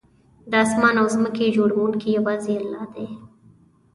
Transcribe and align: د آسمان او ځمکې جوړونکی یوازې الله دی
د 0.49 0.51
آسمان 0.63 0.95
او 1.01 1.07
ځمکې 1.15 1.53
جوړونکی 1.57 2.09
یوازې 2.17 2.53
الله 2.61 2.83
دی 2.93 3.07